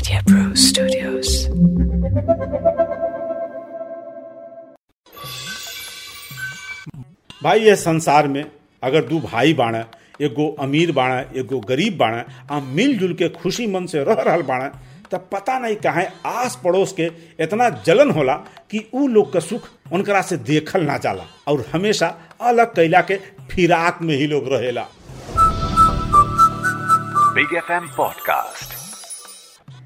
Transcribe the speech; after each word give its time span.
Media 0.00 0.22
Pro 0.24 0.54
Studios. 0.54 1.48
भाई 7.42 7.60
ये 7.60 7.74
संसार 7.76 8.28
में 8.28 8.44
अगर 8.82 9.04
दू 9.08 9.18
भाई 9.20 9.54
बाड़ा 9.54 9.84
एगो 10.26 10.48
अमीर 10.60 10.92
बाड़ा 10.92 11.18
एगो 11.40 11.58
गरीब 11.68 11.96
बाड़ा 11.98 12.24
आ 12.56 12.60
मिलजुल 12.78 13.12
के 13.20 13.28
खुशी 13.42 13.66
मन 13.74 13.86
से 13.92 14.02
रह 14.04 14.22
रहा 14.26 14.36
बाड़ा 14.50 14.66
तब 15.12 15.28
पता 15.32 15.58
नहीं 15.58 15.76
कहे 15.86 16.04
आस 16.30 16.58
पड़ोस 16.64 16.92
के 17.00 17.10
इतना 17.44 17.68
जलन 17.86 18.10
होला 18.18 18.34
कि 18.70 18.84
ऊ 18.94 19.06
लोग 19.14 19.32
का 19.32 19.40
सुख 19.48 19.68
उनकरा 19.92 20.20
से 20.30 20.36
देखल 20.50 20.82
ना 20.86 20.96
जाला 21.06 21.24
और 21.52 21.64
हमेशा 21.72 22.14
अलग 22.50 22.74
कैला 22.74 23.00
के 23.10 23.16
फिराक 23.54 23.98
में 24.02 24.16
ही 24.16 24.26
लोग 24.34 24.52
रहेला 24.52 24.86
Big 27.34 27.52
FM 27.58 27.84
Podcast. 27.96 28.72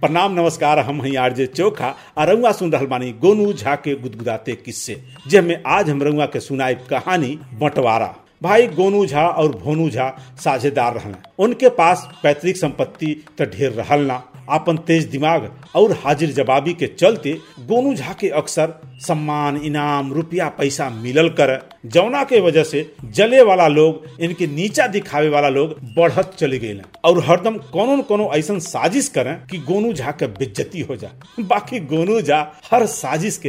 प्रणाम, 0.05 0.33
नमस्कार, 0.33 0.79
हम 0.79 1.01
हैं 1.03 1.17
आरजे 1.17 1.45
चोखा, 1.47 1.89
और 2.19 2.29
रउआ 2.29 2.51
सुन 2.53 2.73
रहा 2.73 2.85
बानी 2.85 3.11
गोनू 3.21 3.53
झा 3.53 3.75
के 3.75 3.95
गुदगुदाते 3.95 4.55
किस्से 4.55 4.97
जेमे 5.29 5.57
आज 5.67 5.91
हम 5.91 6.03
रउआ 6.03 6.27
के 6.27 6.41
सुनाई 6.41 6.75
कहानी, 6.91 7.39
बंटवारा। 7.55 8.15
भाई 8.43 8.67
गोनू 8.67 9.05
झा 9.07 9.27
और 9.27 9.57
भोनू 9.57 9.89
झा 9.91 10.09
साझेदार 10.45 10.95
रहन, 10.95 11.15
उनके 11.39 11.69
पास 11.71 12.09
पैतृक 12.23 12.57
संपत्ति 12.57 13.15
तो 13.39 13.45
ढेर 13.47 13.73
रहल 13.73 14.07
ना। 14.07 14.23
अपन 14.51 14.77
तेज 14.79 15.05
दिमाग 15.07 15.51
और 15.75 15.93
हाजिर 16.05 16.33
जवाबी 16.33 16.75
के 16.75 16.87
चलते 16.89 17.33
गोनू 17.61 17.95
झा 17.95 18.13
के 18.13 18.29
अक्सर 18.31 18.81
सम्मान, 19.01 19.57
इनाम, 19.57 20.13
रुपया, 20.13 20.49
पैसा 20.51 20.91
मिलल 20.93 21.29
कर। 21.31 21.59
जौना 21.85 22.23
के 22.25 22.41
वजह 22.41 22.65
से 22.65 22.95
जले 23.05 23.43
वाला 23.43 23.67
लोग, 23.69 24.05
इनके 24.21 24.47
नीचा 24.47 24.87
दिखावे 24.87 25.29
वाला 25.29 25.49
लोग 25.49 25.75
बढ़त 25.97 26.37
चले 26.39 26.59
गए 26.59 26.81
और 27.05 27.23
हरदम 27.25 27.57
कोनो 27.73 28.03
कोनो 28.03 28.31
ऐसा 28.35 28.59
साजिश 28.59 29.09
करें 29.09 29.35
कि 29.47 29.59
गोनू 29.59 29.93
झा 29.93 30.11
के 30.11 30.27
बेज्जती 30.27 30.81
हो 30.81 30.97
जाए। 30.97 31.43
बाकी 31.45 31.81
गोनू 31.87 32.21
झा 32.21 32.41
हर 32.71 32.87
साजिश 32.87 33.37
के 33.37 33.49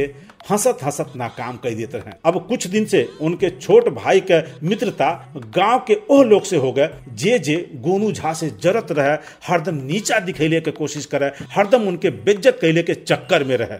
हंसत 0.50 0.78
हंसत 0.82 1.12
नाकाम 1.16 1.56
कर 1.56 1.74
देते 1.74 1.98
हैं। 1.98 2.12
अब 2.24 2.46
कुछ 2.48 2.66
दिन 2.66 2.84
से 2.84 3.02
उनके 3.20 3.50
छोट 3.50 3.88
भाई 3.88 4.20
के 4.30 4.40
मित्रता 4.66 5.08
गाँव 5.36 5.78
के 5.78 5.98
ओह 6.10 6.24
लोग 6.24 6.42
से 6.42 6.56
हो 6.56 6.72
गए। 6.72 6.88
जे 7.14 7.38
जे 7.38 7.56
गोनू 7.74 8.12
झा 8.12 8.32
से 8.32 8.50
जरत 8.62 8.92
रहे, 8.92 9.16
हरदम 9.46 9.74
नीचा 9.76 10.18
दिखेले 10.18 10.60
के 10.60 10.70
कोशिश 10.70 11.06
करे। 11.06 11.30
हरदम 11.50 11.88
उनके 11.88 12.10
बेज्जत 12.10 12.58
कैले 12.60 12.82
के 12.82 12.94
चक्कर 12.94 13.44
में 13.44 13.56
रहे। 13.56 13.78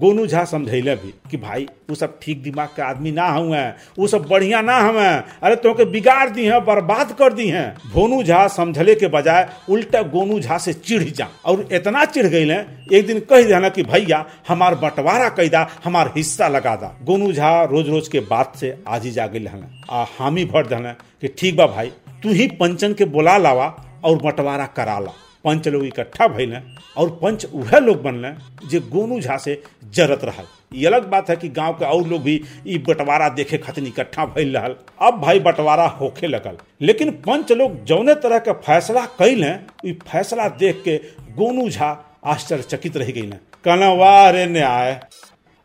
गोनू 0.00 0.26
झा 0.26 0.44
समझैले 0.44 0.94
भी 0.94 1.14
कि 1.30 1.36
भाई 1.36 1.66
वो 1.90 1.94
सब 1.94 2.18
ठीक 2.22 2.42
दिमाग 2.42 2.68
के 2.68 2.82
आदमी 2.82 3.10
ना 3.12 3.28
हुए 3.28 3.58
वो 3.98 4.06
सब 4.06 4.26
बढ़िया 4.28 4.60
ना 4.60 4.78
हुए। 4.78 5.06
अरे 5.42 5.56
तो 5.56 5.74
के 5.74 5.84
बिगाड़ 5.84 6.28
दी 6.30 6.44
हैं, 6.46 6.64
बर्बाद 6.64 7.12
कर 7.12 7.32
दी 7.32 7.48
हैं। 7.48 7.90
भोनू 7.92 8.22
झा 8.22 8.46
समझले 8.48 8.94
के 8.94 9.08
बजाय 9.08 9.48
उल्टा 9.70 10.02
गोनू 10.02 10.40
झा 10.40 10.58
से 10.58 10.72
चिढ़ 10.72 11.02
जा। 11.02 11.28
और 11.44 11.68
इतना 11.72 12.04
चिढ़ 12.04 12.26
गई 12.26 12.50
एक 12.92 13.06
दिन 13.06 13.20
कह 13.20 13.42
देना 13.42 13.68
कि, 13.68 13.82
भैया, 13.82 14.24
हमार 14.48 14.74
बंटवारा 14.74 15.28
कैदा, 15.28 15.68
हमार 15.84 16.12
हिस्सा 16.16 16.48
लगा 16.48 16.76
दा। 16.76 16.96
गोनू 17.02 17.32
झा 17.32 17.64
रोज 17.64 17.88
रोज 17.88 18.08
के 18.08 18.20
बात 18.20 18.56
से 18.56 18.76
आज 18.88 19.04
ही 19.04 19.10
जा 19.10 19.26
गई 19.26 19.46
आ 19.90 20.04
हामी 20.18 20.44
भर 20.44 20.66
दहन 20.66 20.92
कि, 21.20 21.28
ठीक 21.28 21.56
बा 21.56 21.66
भाई, 21.66 21.92
तू 22.22 22.28
ही 22.28 22.46
पंचन 22.46 22.92
के 22.92 23.04
बोला 23.04 23.36
लावा 23.38 23.74
और 24.04 24.16
बंटवारा 24.16 24.66
करा 24.66 24.98
ला। 24.98 25.12
पंच 25.44 25.68
लोग 25.68 25.84
इकट्ठा 25.86 26.28
भइल 26.28 26.56
और 26.96 27.08
पंच 27.22 27.46
वह 27.54 27.78
लोग 27.78 28.02
बनल 28.02 28.34
जो 28.68 28.80
गोनू 28.90 29.20
झा 29.20 29.36
से 29.36 29.62
जरत 29.94 30.24
रहा 30.24 30.44
ये 30.74 30.86
अलग 30.86 31.08
बात 31.10 31.30
है 31.30 31.36
कि 31.36 31.48
गाँव 31.48 31.72
के 31.72 31.84
और 31.84 32.06
लोग 32.08 32.22
भी 32.22 32.36
बंटवारा 32.78 33.28
देखे 33.28 33.58
खातिर 33.58 33.84
इकट्ठा 33.84 34.24
भैल 34.26 34.56
रहल। 34.56 34.74
अब 35.00 35.20
भाई 35.20 35.40
बंटवारा 35.40 35.86
होखे 35.90 36.26
लगल। 36.26 36.56
लेकिन 36.80 37.10
पंच 37.26 37.52
लोग 37.52 37.84
जौने 37.84 38.14
तरह 38.14 38.38
के 38.38 38.52
फैसला 38.62 39.04
कैले 39.20 39.92
फैसला 39.92 40.48
देख 40.58 40.82
के 40.84 40.96
गोनू 41.36 41.68
झा 41.68 41.90
आश्चर्यचकित 42.24 42.96
रह 42.96 43.10
गई 43.10 43.30
कहना 43.64 44.30
रे 44.30 44.46
न्याय। 44.46 45.00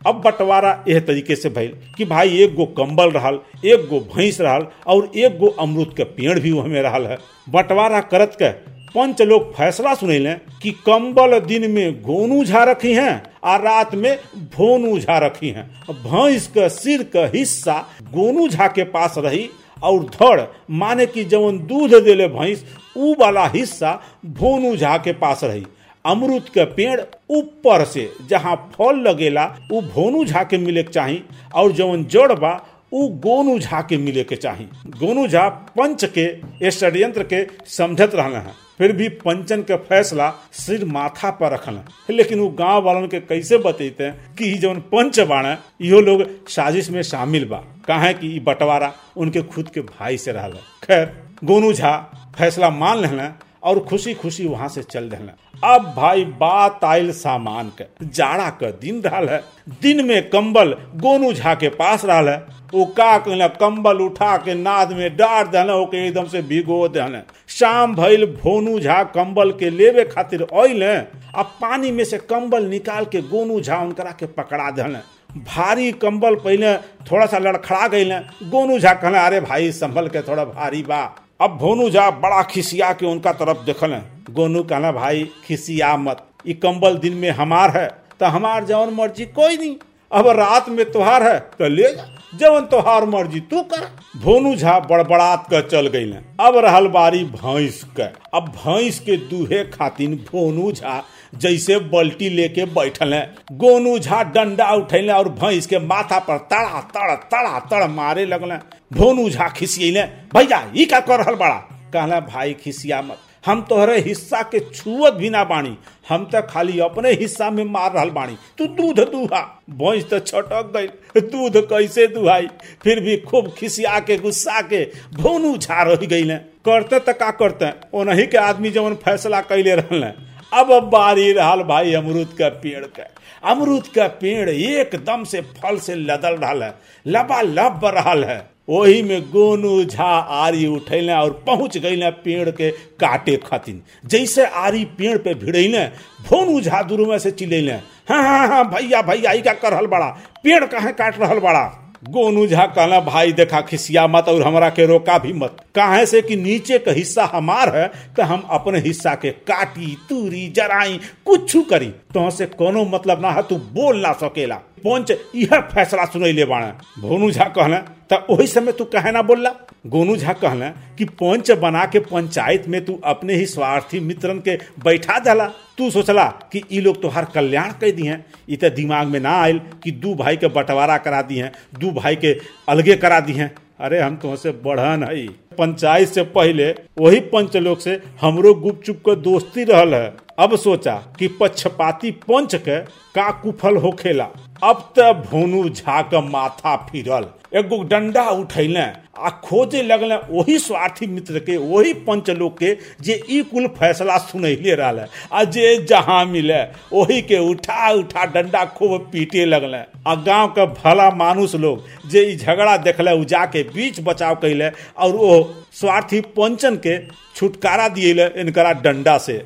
अब 0.02 0.16
बंटवारा 0.16 0.84
यह 0.88 1.00
तरीके 1.00 1.36
से 1.36 1.50
भइल 1.50 1.76
कि 1.98 2.06
भाई 2.06 2.38
एक 2.44 2.54
गो 2.56 2.66
कंबल 2.78 3.12
रहल, 3.12 3.39
एक 3.66 3.88
गो 3.88 4.00
भैंस 4.16 4.39
रहल 4.42 4.68
और 4.88 5.12
एक 5.16 5.38
गो 5.38 5.48
अमरूद 5.60 5.94
के 5.98 6.04
पेड़ 6.04 6.39
भी 6.39 6.52
वह 6.52 6.66
में 6.66 6.82
रहल 6.82 7.06
है। 7.06 7.18
बंटवारा 7.50 8.00
करत 8.02 8.38
के 8.42 8.52
पंच 8.95 9.22
लोग 9.22 9.52
फैसला 9.54 9.94
सुनैले 9.94 10.33
कि 10.61 10.72
कंबल 10.86 11.39
दिन 11.39 11.70
में 11.72 12.02
गोनू 12.02 12.44
झा 12.44 12.64
रखी 12.64 12.94
हैं 12.94 13.22
और 13.44 13.61
रात 13.61 13.94
में 13.95 14.16
भोनू 14.55 14.98
झा 15.00 15.17
रखी 15.17 15.50
हैं। 15.50 15.66
भैंस 15.89 16.48
के 16.48 16.70
सिर 16.70 17.04
का 17.04 17.26
हिस्सा 17.36 17.77
गोनू 18.14 18.48
झा 18.48 18.67
के 18.67 18.83
पास 18.83 19.16
रही 19.17 19.50
और 19.83 20.04
धड़, 20.05 20.42
माने 20.72 21.05
कि 21.05 21.23
जवन 21.23 21.58
दूध 21.60 21.94
देले 21.95 22.27
भैंस, 22.27 22.64
ऊ 22.98 23.14
वाला 23.20 23.45
हिस्सा 23.48 23.92
भोनू 24.26 24.76
झा 24.76 24.98
के 24.98 25.14
पास 25.14 25.44
रही। 25.44 25.66
अमरूद 26.06 26.50
के 26.50 26.66
पेड़ 26.66 27.00
ऊपर 27.30 27.83
से, 27.86 28.10
जहाँ 28.30 28.56
फल 28.73 29.00
लगेला, 29.00 29.45
ऊ 29.71 29.82
भोनू 29.82 30.23
झा 30.26 30.44
के 30.44 30.58
मिले 30.58 30.83
के 30.83 30.92
चाही 30.92 31.21
और 31.56 31.71
जवन 31.71 32.06
जड़ 32.06 32.33
बा, 32.33 32.54
ऊ 32.94 33.08
गोनू 33.20 33.58
झा 33.60 33.82
के 33.82 33.98
मिले 33.98 34.23
के 34.23 34.36
चाही। 34.36 34.66
गोनू 35.00 35.27
झा 35.27 35.48
पंच 35.77 36.06
के 36.17 36.71
षड्यंत्र 36.71 37.23
के 37.23 37.45
समझत 37.67 38.16
रहना 38.16 38.39
है। 38.39 38.69
फिर 38.80 38.92
भी 38.92 39.08
पंचन 39.10 39.62
के 39.62 39.76
फैसला 39.78 40.30
सिर 40.54 40.86
माथा 40.86 41.30
पर 41.32 41.52
रखल 41.52 41.80
लेकिन 42.10 42.40
वो 42.40 42.50
गाँव 42.50 42.84
वालों 42.84 43.08
के 43.08 43.20
कैसे 43.20 43.58
बतेते 43.58 44.10
कि 44.38 44.52
जौन 44.58 44.80
पंच 44.92 45.20
बाण 45.20 45.56
इहो 45.82 46.00
लोग 46.00 46.23
साजिश 46.50 46.89
में 46.89 47.02
शामिल 47.02 47.45
बा। 47.45 47.58
कहा 47.88 48.12
कि 48.12 48.36
ई 48.36 48.39
बंटवारा 48.39 48.94
उनके 49.18 49.42
खुद 49.42 49.70
के 49.70 49.82
भाई 49.82 50.18
से 50.18 50.32
रहा 50.32 50.50
खैर, 50.84 51.06
गोनू 51.44 51.73
झा 51.73 51.98
फैसला 52.38 52.70
मान 52.70 52.98
लेना 52.98 53.39
और 53.64 53.80
खुशी 53.80 54.14
खुशी 54.14 54.45
वहाँ 54.48 54.68
से 54.70 54.84
चल 54.84 55.04
रहे 55.04 55.28
अब 55.64 55.94
भाई 55.98 56.23
बात 56.26 56.84
आयल 56.84 57.12
सामान 57.12 57.72
के। 57.78 58.06
जाड़ा 58.06 58.50
का 58.50 58.70
दिन 58.72 59.02
रहा 59.02 59.36
है। 59.36 59.44
दिन 59.82 60.06
में 60.06 60.30
कंबल 60.30 60.72
गोनू 60.95 61.34
झा 61.34 61.54
के 61.56 61.70
पास 61.70 62.06
रहा 62.06 62.20
है। 62.20 62.58
वो 62.74 62.86
का 62.88 63.18
कहला 63.18 63.48
कंबल 63.56 64.02
उठा 64.02 64.36
के 64.38 64.54
नाद 64.54 64.92
में 64.94 65.16
डार 65.18 65.48
देना 65.48 65.74
ओके 65.76 66.06
एकदम 66.08 66.26
से 66.26 66.42
भिगो 66.42 66.88
देना। 66.88 67.22
शाम 67.50 67.96
भइल 67.96 68.26
भोनू 68.36 68.80
झा 68.80 69.02
कंबल 69.10 69.52
के 69.52 69.70
लेवे 69.70 70.04
खातिर 70.06 70.46
ऑयल 70.54 70.84
अब 70.84 71.46
पानी 71.62 71.92
में 71.92 72.04
से 72.04 72.18
कंबल 72.20 72.66
निकाल 72.66 73.06
के 73.06 73.22
गोनू 73.22 73.60
झा 73.62 73.78
उनकरा 73.78 74.12
के 74.12 74.26
पकड़ा 74.28 74.70
देना। 74.72 75.02
भारी 75.30 75.92
कंबल 75.94 76.36
पहले 76.36 76.76
थोड़ा 77.12 77.26
सा 77.26 77.38
लड़खड़ा 77.38 77.88
गई 77.88 78.10
गोनू 78.50 78.78
झा 78.80 78.94
कहना 78.94 79.26
अरे 79.26 79.40
भाई, 79.42 79.72
संभल 79.72 80.08
के 80.08 80.22
थोड़ा 80.22 80.46
भारी 80.46 80.82
बा। 80.84 81.04
अब 81.42 81.58
भोनू 81.58 81.90
झा 81.90 82.10
बड़ा 82.12 82.42
खिसिया 82.44 82.92
के 82.94 83.06
उनका 83.06 83.32
तरफ़ 83.34 83.66
देखल। 83.66 84.02
गोनू 84.30 84.64
कहना 84.64 84.92
भाई, 84.92 85.30
खिसिया 85.46 85.96
मत। 85.98 86.26
ये 86.48 86.54
कंबल 86.56 86.98
दिन 86.98 87.14
में 87.14 87.30
हमार 87.32 87.78
है 87.78 87.88
तो 88.20 88.26
हमार 88.28 88.64
जवन 88.66 88.94
मर्ज़ी, 88.94 89.26
कोई 89.26 89.58
नहीं। 89.58 89.76
अब 90.12 90.28
रात 90.30 90.70
में 90.70 90.92
तुहार 90.92 91.24
है 91.24 91.40
तो 91.40 91.68
ले 91.68 91.94
जा। 91.94 92.08
जवन 92.36 92.62
तोहार 92.62 93.06
मर्ज़ी 93.06 93.40
तू 93.42 93.62
कर। 93.64 93.86
भोनू 94.20 94.56
झा 94.56 94.80
बड़बड़ात 94.80 95.48
कर 95.50 95.67
चल 95.67 95.88
गई 95.88 96.12
अब 96.40 96.58
रहल 96.58 96.88
बारी 96.88 97.23
भैंस 97.23 97.84
के। 98.00 98.04
अब 98.38 98.52
भैंस 98.58 99.00
के 99.00 99.16
दूहे 99.30 99.64
खातिर 99.64 100.10
भोनू 100.10 100.72
झा 100.72 101.04
जैसे 101.36 101.78
बल्टी 101.89 102.30
लेके 102.30 102.66
बैठल। 102.66 103.14
है 103.14 103.36
गोनू 103.52 103.98
झा 104.00 104.22
डंडा 104.23 104.72
उठैले 104.73 105.14
और 105.14 105.30
भैंस 105.30 105.66
के 105.66 105.80
माथा 105.80 106.20
पर 106.20 106.38
तड़ा, 106.52 106.82
तड़ 106.82 107.16
तड़ा, 107.32 107.60
तड़ 107.60 107.88
मारे 107.88 108.26
लगल। 108.26 108.58
भोनू 108.94 109.30
झा 109.30 109.48
खिसियले, 109.50 110.04
भैया, 110.36 110.72
ई 110.78 110.86
का 110.86 111.00
कर 111.00 111.20
रहल 111.20 111.36
बड़ा? 111.36 111.56
कहला, 111.94 112.20
भाई, 112.20 112.54
खिसिया 112.54 113.02
मत 113.02 113.18
हम 113.45 113.61
तोहरे 113.61 114.00
हिस्सा 114.00 114.42
के 114.42 114.60
छुअत 114.60 115.14
भी 115.14 115.30
ना 115.30 115.44
बाणी। 115.44 115.77
हम 116.10 116.26
तो 116.26 116.42
खाली 116.42 116.80
अपने 116.80 117.11
हिस्सा 117.11 117.50
में 117.50 117.64
मार 117.64 117.94
रहल 117.94 118.10
बाणी। 118.10 118.38
तू 118.58 118.66
दूध 118.66 119.00
दुहा। 119.00 119.42
भैंस 119.70 120.10
तो 120.10 120.20
छटक 120.20 120.72
गई 120.76 120.88
दूध 121.22 121.70
कैसे 121.70 122.08
दुहाई? 122.08 122.48
फिर 122.83 123.00
भी 123.00 123.17
खूब 123.17 123.54
खिसिया 123.58 124.00
के, 124.00 124.17
गुस्सा 124.17 124.61
के, 124.61 124.86
भोनू 125.14 125.58
झा 125.58 125.83
रह 125.83 125.95
गई 125.95 126.23
करते 126.66 127.00
तो 127.00 127.14
का 127.14 127.32
करते? 127.32 127.98
ओनही 127.98 128.27
के 128.27 128.38
आदमी 128.38 128.69
जवन 128.69 128.95
फैसला 128.95 129.42
कैले 129.42 129.75
रहल। 129.75 130.04
अब 130.53 130.83
बारी 130.83 131.31
रहा 131.31 131.56
भाई 131.56 131.94
अमरूद 131.94 132.36
का 132.39 132.50
पेड़ 132.50 132.86
के। 132.86 133.01
अमरूद 133.50 133.88
का 133.88 134.07
पेड़ 134.07 134.50
एकदम 134.50 135.24
से 135.24 135.41
फल 135.41 135.77
से 135.77 135.95
लदल 135.95 136.36
रहा 136.36 136.65
है। 136.65 136.74
लबा 137.07 137.41
लब 137.41 137.81
रहल 137.86 138.24
है। 138.24 138.50
वही 138.69 139.04
में 139.04 139.21
गोनू 139.21 139.83
झा 139.83 140.19
आरी 140.19 140.68
उठैले 140.68 141.13
और 141.13 141.44
पहुँच 141.48 141.77
गई 141.77 142.01
पेड़ 142.01 142.50
के 142.50 142.71
काटे 142.71 143.38
खातिर। 143.38 143.81
जैसे 144.06 144.45
आरी 144.45 144.86
पेड़ 144.86 145.18
पे 145.18 145.33
भिड़ैले, 145.33 145.86
भोनू 146.30 146.62
झा 146.62 146.81
दूर 146.81 147.07
में 147.07 147.19
से 147.19 147.31
चिल्ले। 147.31 147.71
हाँ 148.10 148.24
हाँ 148.24 148.48
हाँ 148.48 148.69
भैया 148.69 149.01
भैया 149.01 149.33
का 149.36 149.54
कर 149.54 149.88
बड़ा? 149.88 150.07
पेड़ 150.44 150.66
कहे 150.66 150.92
काट 150.92 151.19
रहल 151.19 151.39
बड़ा? 151.39 151.86
गोनू 152.10 152.48
झा 152.48 152.66
कहला, 152.66 153.00
भाई, 153.00 153.31
देखा, 153.31 153.62
खिसिया 153.62 154.07
मत 154.07 154.25
और 154.27 154.44
हमरा 154.44 154.69
के 154.69 154.86
रोका 154.86 155.18
भी 155.18 155.33
मत। 155.33 155.57
काहे 155.75 156.06
से 156.06 156.22
कि 156.22 156.36
नीचे 156.36 156.80
का 156.80 156.92
हिस्सा 156.92 157.25
हमार 157.25 157.77
है 157.77 157.88
तो 157.88 158.24
हम 158.24 158.48
अपने 158.50 158.80
हिस्सा 158.80 159.15
के 159.15 159.31
काटी, 159.31 159.98
तूरी, 160.10 160.50
जराई, 160.50 161.00
कुछ 161.25 161.57
करी। 161.57 161.86
तो 161.86 162.30
से 162.30 162.45
कोनो 162.45 162.86
मतलब 162.86 163.22
ना 163.22 163.31
है, 163.31 163.44
तू 163.44 163.56
बोल 163.56 164.00
ना 164.00 164.13
सकेला। 164.13 164.60
पंच 164.85 165.11
यह 165.35 165.59
फैसला 165.73 166.05
सुनैले 166.05 166.45
बाड़ा 166.45 166.67
भोनू 166.99 167.31
झा 167.31 167.43
कहला, 167.55 167.77
त 168.11 168.25
वही 168.29 168.47
समय 168.47 168.71
तू 168.71 168.85
कहे 168.85 169.11
ना 169.11 169.21
बोलला? 169.21 169.49
गोनू 169.87 170.15
झा 170.15 170.33
कहला 170.33 170.67
कि 170.97 171.05
पंच 171.21 171.51
बना 171.61 171.85
के 171.85 171.99
पंचायत 171.99 172.67
में 172.67 172.83
तू 172.85 172.99
अपने 173.05 173.35
ही 173.35 173.45
स्वार्थी 173.45 173.99
मित्रन 173.99 174.39
के 174.47 174.55
बैठा 174.83 175.19
दला। 175.19 175.45
तू 175.77 175.89
सोचला 175.91 176.25
कि 176.51 176.61
ई 176.71 176.79
लोग 176.81 177.01
तोहार 177.01 177.25
कल्याण 177.35 177.71
कर 177.81 177.91
दी 177.91 178.05
हैं 178.07 178.25
ई 178.49 178.55
तो 178.55 178.69
दिमाग 178.69 179.07
में 179.07 179.19
ना 179.19 179.37
आयल 179.41 179.61
कि 179.83 179.91
दू 179.91 180.13
भाई 180.15 180.37
के 180.37 180.47
बंटवारा 180.47 180.97
करा 180.97 181.21
दी 181.21 181.37
हैं 181.37 181.51
दू 181.79 181.91
भाई 181.91 182.15
के 182.15 182.33
अलगे 182.69 182.95
करा 182.95 183.19
दी 183.19 183.33
हैं 183.33 183.53
अरे, 183.79 183.99
हम 183.99 184.15
तुमसे 184.15 184.51
बढ़न 184.63 185.03
है 185.03 185.27
पंचायत 185.57 186.09
से 186.09 186.23
पहले 186.35 186.69
वही 186.99 187.19
पंच 187.31 187.55
लोग 187.57 187.79
से 187.79 187.99
हमरो 188.21 188.53
गुपचुप 188.53 188.97
के 189.07 189.15
दोस्ती 189.15 189.63
रहल 189.63 189.93
है। 189.93 190.13
अब 190.39 190.55
सोचा 190.57 190.95
कि 191.19 191.27
पक्षपाती 191.39 192.11
पंच 192.27 192.55
के 192.55 192.79
का 193.15 193.29
कुफल 193.41 193.77
होखेला। 193.77 194.27
अब 194.63 194.81
त 194.97 195.01
भोनू 195.25 195.67
झा 195.69 196.01
के 196.03 196.21
माथा 196.21 196.75
फिरल। 196.89 197.25
एगो 197.57 197.81
डंडा 197.83 198.23
उठैले, 198.29 198.79
आ 199.17 199.29
खोजे 199.44 199.81
लगले 199.83 200.15
वही 200.29 200.57
स्वार्थी 200.59 201.07
मित्र 201.07 201.39
के 201.39 201.56
वही 201.57 201.94
पंच 202.07 202.29
लोग 202.29 202.57
के, 202.57 202.73
जे 203.01 203.13
ई 203.29 203.41
कुल 203.44 203.67
फैसला 203.77 204.17
सुनैले 204.19 204.75
रहल, 204.75 205.00
आ 205.33 205.44
जे 205.45 205.75
जहाँ 205.89 206.25
मिले 206.25 206.61
वही 206.94 207.21
के 207.21 207.39
उठा 207.50 207.89
उठा 207.91 208.25
डंडा 208.25 208.63
खूब 208.77 209.09
पीटे 209.13 209.45
लगले। 209.45 209.77
आ 210.07 210.15
गाँव 210.17 210.47
के 210.50 210.65
भला 210.73 211.09
मानुष 211.15 211.55
लोग 211.55 212.09
जे 212.09 212.23
ई 212.23 212.35
झगड़ा 212.35 212.75
देखले 212.79 213.12
उ 213.12 213.23
जाके 213.25 213.63
बीच 213.65 214.00
बचाव 214.01 214.35
कैले, 214.35 214.69
और 214.69 215.15
वो 215.15 215.53
स्वार्थी 215.73 216.21
पंचन 216.38 216.75
के 216.77 216.97
छुटकारा 217.35 217.88
दिए 217.88 218.27
इनकरा 218.35 218.71
डंडा 218.81 219.17
से। 219.17 219.38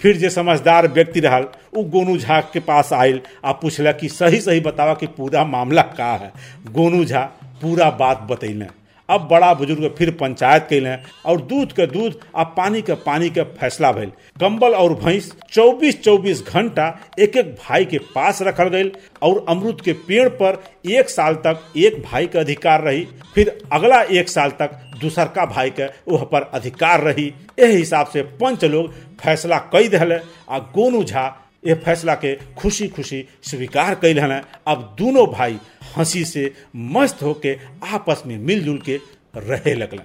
फिर 0.00 0.16
जो 0.16 0.30
समझदार 0.30 0.86
व्यक्ति 0.88 1.20
रहल, 1.20 1.46
उ 1.76 1.82
गोनू 1.82 2.16
झा 2.18 2.40
के 2.40 2.60
पास 2.60 2.92
आयल 2.92 3.20
आ 3.44 3.52
पूछला 3.52 3.92
कि 3.92 4.08
सही 4.08 4.40
सही 4.40 4.60
बतावा 4.60 4.94
कि 4.94 5.06
पूरा 5.06 5.44
मामला 5.44 5.82
का 5.98 6.12
है। 6.14 6.32
गोनू 6.72 7.04
झा 7.04 7.20
पूरा 7.62 7.90
बात 7.90 8.20
बतैले 8.20 8.66
अब 9.08 9.26
बड़ा 9.30 9.52
बुज़ुर्ग 9.54 9.94
फिर 9.98 10.10
पंचायत 10.20 10.66
कैले 10.70 10.94
और 11.30 11.40
दूध 11.40 11.72
के 11.72 11.86
दूध 11.86 12.18
आ 12.36 12.42
पानी 12.56 12.82
के 12.82 12.94
पानी 13.04 13.28
के 13.30 13.42
फैसला 13.58 13.92
भइल 13.92 14.10
कंबल 14.40 14.74
और 14.74 14.94
भैंस 14.94 15.32
24 15.54 16.02
24 16.04 16.42
घंटा 16.48 16.88
एक 17.18 17.36
एक 17.36 17.54
भाई 17.60 17.84
के 17.84 17.98
पास 18.14 18.42
रखल 18.42 18.68
गई 18.68 18.90
और 19.22 19.44
अमरूद 19.48 19.80
के 19.80 19.92
पेड़ 20.08 20.28
पर 20.42 20.62
एक 20.90 21.10
साल 21.10 21.34
तक 21.46 21.72
एक 21.76 22.02
भाई 22.02 22.26
के 22.26 22.38
अधिकार 22.38 22.82
रही। 22.82 23.06
फिर 23.34 23.58
अगला 23.72 24.02
एक 24.18 24.28
साल 24.28 24.50
तक 24.50 24.78
दूसर 25.00 25.28
का 25.28 25.46
भाई 25.46 25.70
के 25.70 25.86
वह 26.08 26.24
पर 26.32 26.50
अधिकार 26.54 27.02
रही। 27.02 27.32
यह 27.60 27.76
हिसाब 27.76 28.06
से 28.06 28.22
पंच 28.40 28.64
लोग 28.64 28.92
फैसला 29.20 29.58
कई 29.72 29.88
दिले 29.88 30.18
आ 30.50 30.58
गोनू 30.74 31.02
झा 31.04 31.26
ये 31.66 31.74
फैसला 31.84 32.14
के 32.24 32.34
खुशी 32.58 32.88
खुशी 32.88 33.24
स्वीकार 33.50 33.94
कैल 34.02 34.20
हन 34.20 34.40
अब 34.68 34.94
दोनों 34.98 35.26
भाई 35.32 35.58
हँसी 35.96 36.24
से 36.24 36.52
मस्त 36.96 37.22
होके 37.22 37.56
आपस 37.94 38.22
में 38.26 38.36
मिलजुल 38.38 38.78
के 38.88 39.00
रहे 39.36 39.74
लगल। 39.74 40.00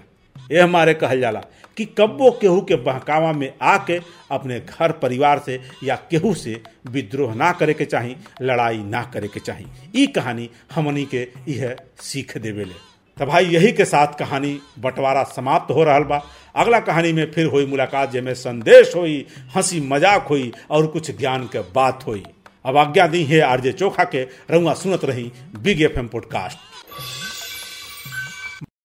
ये 0.52 0.62
हमारे 0.62 0.94
कहल 0.94 1.20
जाला 1.22 1.40
कि 1.78 1.86
कब्बो 1.98 2.30
केहू 2.42 2.62
के 2.70 2.76
बहकावा 2.86 3.32
में 3.34 3.54
आके 3.62 4.00
अपने 4.32 4.60
घर 4.60 4.92
परिवार 5.02 5.40
से 5.46 5.60
या 5.84 5.96
केहू 6.12 6.34
से 6.36 6.62
विद्रोह 6.92 7.34
ना 7.36 7.52
करे 7.60 7.74
के 7.74 7.86
चाही, 7.86 8.16
लड़ाई 8.42 8.78
ना 8.78 9.04
करे 9.14 9.28
के 9.28 9.40
चाही। 9.40 9.66
ई 9.96 10.08
कहानी 10.16 10.50
हमनी 10.76 11.06
के 11.14 11.28
यह 11.48 11.76
सीख 12.04 12.38
देवेले 12.38 12.90
तो 13.18 13.26
भाई 13.26 13.46
यही 13.46 13.72
के 13.72 13.86
साथ 13.86 14.14
कहानी 14.20 14.60
बंटवारा 14.80 15.24
समाप्त 15.36 15.72
हो 15.76 15.84
रहा 15.84 16.00
बा। 16.00 16.22
अगला 16.56 16.80
कहानी 16.80 17.14
में 17.14 17.32
फिर 17.32 17.46
हुई 17.46 17.66
मुलाकात 17.66 18.12
जैमें 18.12 18.34
संदेश 18.34 18.96
हुई, 18.96 19.26
हँसी 19.56 19.80
मज़ाक 19.82 20.28
हुई 20.30 20.52
और 20.70 20.88
कुछ 20.88 21.18
ज्ञान 21.18 21.46
के 21.46 21.60
बात 21.76 22.08
हुई। 22.08 22.24
अब 22.66 22.78
आज्ञा 22.78 23.08
दी 23.08 23.24
है 23.24 23.40
आरजे 23.42 23.72
चोखा 23.72 24.04
के 24.04 24.22
रउआ 24.52 24.74
सुनत 24.74 25.06
रही 25.06 25.32
बिग 25.58 25.82
एफ़ 25.82 26.00
एम 26.00 26.08
पॉडकास्ट 26.08 26.58